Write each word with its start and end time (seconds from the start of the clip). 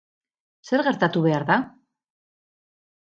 Zer 0.69 0.83
gertatu 0.87 1.23
behar 1.27 1.45
da? 1.53 1.59